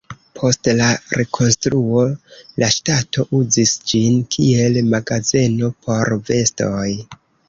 [0.37, 0.85] Post la
[1.19, 2.05] rekonstruo
[2.63, 6.87] la ŝtato uzis ĝin, kiel magazeno por vestoj.